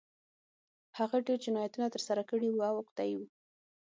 [0.99, 3.21] هغه ډېر جنایتونه ترسره کړي وو او عقده اي و